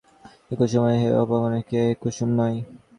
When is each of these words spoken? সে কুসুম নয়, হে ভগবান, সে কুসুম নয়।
সে 0.45 0.53
কুসুম 0.59 0.81
নয়, 0.85 0.97
হে 1.01 1.07
ভগবান, 1.29 1.53
সে 1.69 1.81
কুসুম 2.01 2.29
নয়। 2.37 2.57